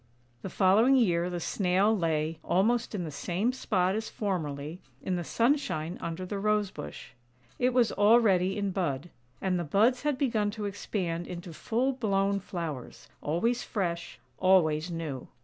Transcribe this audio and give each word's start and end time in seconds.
The 0.41 0.49
following 0.49 0.95
year 0.95 1.29
the 1.29 1.39
Snail 1.39 1.95
lay, 1.95 2.39
almost 2.43 2.95
in 2.95 3.03
the 3.03 3.11
same 3.11 3.53
spot 3.53 3.93
as 3.93 4.09
formerly, 4.09 4.81
in 5.03 5.15
the 5.15 5.23
sunshine 5.23 5.99
under 6.01 6.25
the 6.25 6.39
Rose 6.39 6.71
bush; 6.71 7.09
it 7.59 7.71
was 7.71 7.91
already 7.91 8.57
in 8.57 8.71
bud, 8.71 9.11
and 9.43 9.59
the 9.59 9.63
buds 9.63 10.01
had 10.01 10.17
begun 10.17 10.49
to 10.57 10.65
expand 10.65 11.27
into 11.27 11.53
full 11.53 11.93
blown 11.93 12.39
flowers, 12.39 13.09
always 13.21 13.61
fresh, 13.61 14.17
always 14.39 14.89
new. 14.89 15.27